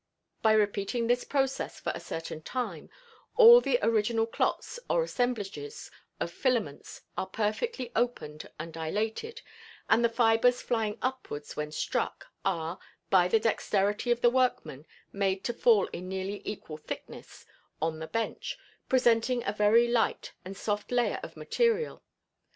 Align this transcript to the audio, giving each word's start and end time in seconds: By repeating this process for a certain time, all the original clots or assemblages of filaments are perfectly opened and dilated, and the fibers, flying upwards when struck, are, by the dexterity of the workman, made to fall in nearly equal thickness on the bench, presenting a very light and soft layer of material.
By 0.41 0.53
repeating 0.53 1.05
this 1.05 1.23
process 1.23 1.79
for 1.79 1.91
a 1.93 1.99
certain 1.99 2.41
time, 2.41 2.89
all 3.37 3.61
the 3.61 3.77
original 3.83 4.25
clots 4.25 4.79
or 4.89 5.03
assemblages 5.03 5.91
of 6.19 6.31
filaments 6.31 7.01
are 7.15 7.27
perfectly 7.27 7.91
opened 7.95 8.49
and 8.59 8.73
dilated, 8.73 9.43
and 9.87 10.03
the 10.03 10.09
fibers, 10.09 10.59
flying 10.59 10.97
upwards 11.03 11.55
when 11.55 11.71
struck, 11.71 12.25
are, 12.43 12.79
by 13.11 13.27
the 13.27 13.39
dexterity 13.39 14.09
of 14.09 14.21
the 14.21 14.31
workman, 14.31 14.87
made 15.13 15.43
to 15.43 15.53
fall 15.53 15.85
in 15.89 16.09
nearly 16.09 16.41
equal 16.45 16.77
thickness 16.77 17.45
on 17.79 17.99
the 17.99 18.07
bench, 18.07 18.57
presenting 18.89 19.43
a 19.45 19.53
very 19.53 19.87
light 19.87 20.33
and 20.43 20.57
soft 20.57 20.91
layer 20.91 21.19
of 21.21 21.37
material. 21.37 22.01